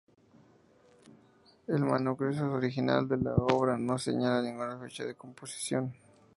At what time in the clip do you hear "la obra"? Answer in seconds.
3.17-3.77